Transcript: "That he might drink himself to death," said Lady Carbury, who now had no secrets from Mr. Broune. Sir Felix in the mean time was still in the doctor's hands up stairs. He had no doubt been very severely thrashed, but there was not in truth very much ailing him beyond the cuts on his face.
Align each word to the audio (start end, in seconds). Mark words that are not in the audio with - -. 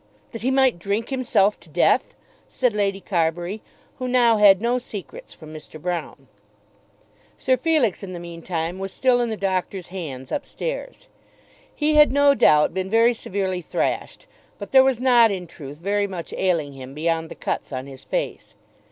"That 0.31 0.41
he 0.41 0.49
might 0.49 0.79
drink 0.79 1.09
himself 1.09 1.59
to 1.59 1.69
death," 1.69 2.15
said 2.47 2.73
Lady 2.73 2.99
Carbury, 2.99 3.61
who 3.99 4.07
now 4.07 4.37
had 4.37 4.59
no 4.59 4.79
secrets 4.79 5.31
from 5.35 5.53
Mr. 5.53 5.79
Broune. 5.79 6.25
Sir 7.37 7.55
Felix 7.55 8.01
in 8.01 8.11
the 8.13 8.19
mean 8.19 8.41
time 8.41 8.79
was 8.79 8.91
still 8.91 9.21
in 9.21 9.29
the 9.29 9.37
doctor's 9.37 9.89
hands 9.89 10.31
up 10.31 10.43
stairs. 10.43 11.07
He 11.75 11.93
had 11.93 12.11
no 12.11 12.33
doubt 12.33 12.73
been 12.73 12.89
very 12.89 13.13
severely 13.13 13.61
thrashed, 13.61 14.25
but 14.57 14.71
there 14.71 14.83
was 14.83 14.99
not 14.99 15.29
in 15.29 15.45
truth 15.45 15.77
very 15.81 16.07
much 16.07 16.33
ailing 16.33 16.73
him 16.73 16.95
beyond 16.95 17.29
the 17.29 17.35
cuts 17.35 17.71
on 17.71 17.85
his 17.85 18.03
face. 18.03 18.55